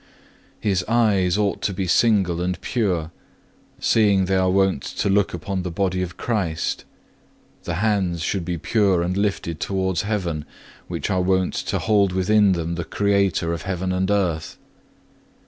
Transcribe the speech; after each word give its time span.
7. 0.61 0.61
His 0.61 0.83
eyes 0.87 1.37
ought 1.37 1.61
to 1.61 1.73
be 1.75 1.85
single 1.85 2.41
and 2.41 2.59
pure, 2.61 3.11
seeing 3.79 4.25
they 4.25 4.35
are 4.35 4.49
wont 4.49 4.81
to 4.81 5.09
look 5.11 5.31
upon 5.31 5.61
the 5.61 5.69
Body 5.69 6.01
of 6.01 6.17
Christ; 6.17 6.85
the 7.65 7.75
hands 7.75 8.23
should 8.23 8.43
be 8.43 8.57
pure 8.57 9.03
and 9.03 9.15
lifted 9.15 9.59
towards 9.59 10.01
heaven, 10.01 10.43
which 10.87 11.11
are 11.11 11.21
wont 11.21 11.53
to 11.53 11.77
hold 11.77 12.13
within 12.13 12.53
them 12.53 12.73
the 12.73 12.83
Creator 12.83 13.53
of 13.53 13.61
heaven 13.61 13.91
and 13.91 14.09
earth. 14.09 14.57